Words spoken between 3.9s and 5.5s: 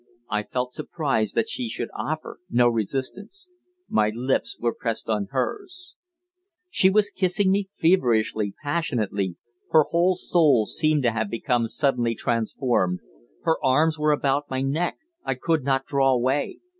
lips were pressed on